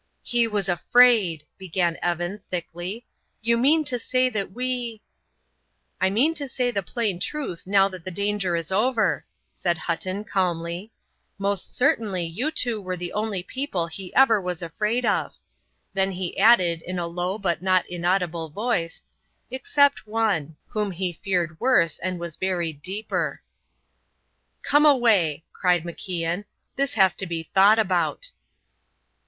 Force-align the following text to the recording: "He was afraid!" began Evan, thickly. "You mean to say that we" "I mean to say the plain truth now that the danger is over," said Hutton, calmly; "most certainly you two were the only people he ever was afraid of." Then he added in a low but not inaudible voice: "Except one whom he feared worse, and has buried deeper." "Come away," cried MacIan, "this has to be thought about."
"He 0.23 0.47
was 0.47 0.67
afraid!" 0.67 1.45
began 1.59 1.95
Evan, 2.01 2.39
thickly. 2.39 3.05
"You 3.43 3.55
mean 3.55 3.83
to 3.83 3.99
say 3.99 4.29
that 4.29 4.51
we" 4.51 5.03
"I 6.01 6.09
mean 6.09 6.33
to 6.33 6.47
say 6.47 6.71
the 6.71 6.81
plain 6.81 7.19
truth 7.19 7.67
now 7.67 7.87
that 7.87 8.03
the 8.03 8.09
danger 8.09 8.55
is 8.55 8.71
over," 8.71 9.27
said 9.53 9.77
Hutton, 9.77 10.23
calmly; 10.23 10.91
"most 11.37 11.77
certainly 11.77 12.23
you 12.25 12.49
two 12.49 12.81
were 12.81 12.97
the 12.97 13.13
only 13.13 13.43
people 13.43 13.85
he 13.85 14.11
ever 14.15 14.41
was 14.41 14.63
afraid 14.63 15.05
of." 15.05 15.33
Then 15.93 16.13
he 16.13 16.35
added 16.35 16.81
in 16.81 16.97
a 16.97 17.05
low 17.05 17.37
but 17.37 17.61
not 17.61 17.85
inaudible 17.87 18.49
voice: 18.49 19.03
"Except 19.51 20.07
one 20.07 20.55
whom 20.65 20.89
he 20.89 21.13
feared 21.13 21.59
worse, 21.59 21.99
and 21.99 22.19
has 22.23 22.37
buried 22.37 22.81
deeper." 22.81 23.43
"Come 24.63 24.87
away," 24.87 25.43
cried 25.53 25.83
MacIan, 25.83 26.45
"this 26.75 26.95
has 26.95 27.13
to 27.17 27.27
be 27.27 27.43
thought 27.43 27.77
about." 27.77 28.31